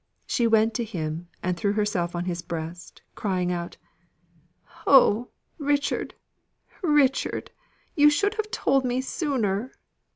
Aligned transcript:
She 0.25 0.47
went 0.47 0.73
to 0.73 0.83
him, 0.83 1.27
and 1.43 1.55
threw 1.55 1.73
herself 1.73 2.15
on 2.15 2.25
his 2.25 2.41
breast, 2.41 3.03
crying 3.13 3.51
out: 3.51 3.77
"Oh! 4.87 5.29
Richard, 5.59 6.15
Richard, 6.81 7.51
you 7.95 8.09
should 8.09 8.33
have 8.33 8.49
told 8.49 8.83
me 8.83 8.99
sooner!" 9.01 9.71